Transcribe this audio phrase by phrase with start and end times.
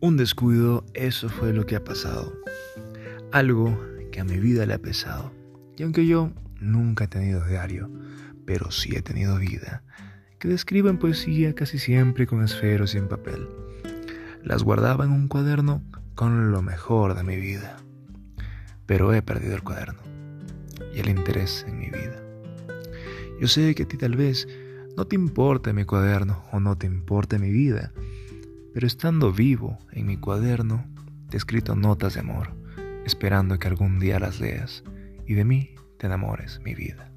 [0.00, 2.32] Un descuido, eso fue lo que ha pasado.
[3.32, 3.76] Algo
[4.12, 5.32] que a mi vida le ha pesado.
[5.76, 7.90] Y aunque yo nunca he tenido diario,
[8.44, 9.82] pero sí he tenido vida,
[10.38, 13.48] que describo en poesía casi siempre con esferos y en papel.
[14.44, 15.82] Las guardaba en un cuaderno
[16.14, 17.76] con lo mejor de mi vida.
[18.86, 20.00] Pero he perdido el cuaderno
[20.94, 22.22] y el interés en mi vida.
[23.40, 24.46] Yo sé que a ti tal vez
[24.96, 27.92] no te importa mi cuaderno o no te importa mi vida,
[28.78, 30.86] pero estando vivo en mi cuaderno
[31.28, 32.54] te he escrito notas de amor,
[33.04, 34.84] esperando que algún día las leas
[35.26, 37.10] y de mí te enamores, mi vida.